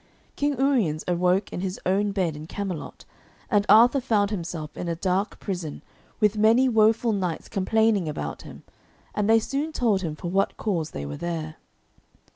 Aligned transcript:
King 0.35 0.55
Uriens 0.57 1.03
awoke 1.07 1.53
in 1.53 1.61
his 1.61 1.79
own 1.85 2.11
bed 2.11 2.35
in 2.35 2.47
Camelot, 2.47 3.05
and 3.51 3.67
Arthur 3.69 4.01
found 4.01 4.31
himself 4.31 4.75
in 4.75 4.87
a 4.87 4.95
dark 4.95 5.39
prison, 5.39 5.83
with 6.19 6.39
many 6.39 6.67
woeful 6.67 7.13
knights 7.13 7.47
complaining 7.47 8.09
about 8.09 8.41
him, 8.41 8.63
and 9.13 9.29
they 9.29 9.37
soon 9.37 9.71
told 9.71 10.01
him 10.01 10.15
for 10.15 10.31
what 10.31 10.57
cause 10.57 10.89
they 10.89 11.05
were 11.05 11.17
there. 11.17 11.57